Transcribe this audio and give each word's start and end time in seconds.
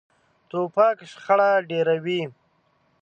توپک 0.49 0.97
شخړه 1.11 1.51
ډېروي. 1.69 2.21